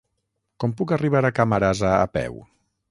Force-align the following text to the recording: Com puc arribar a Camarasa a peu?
Com 0.63 0.73
puc 0.79 0.95
arribar 0.97 1.21
a 1.29 1.33
Camarasa 1.41 1.95
a 2.01 2.13
peu? 2.19 2.43